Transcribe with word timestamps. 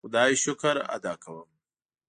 خدای 0.05 0.33
شکر 0.43 0.77
ادا 0.95 1.13
کوم. 1.23 1.47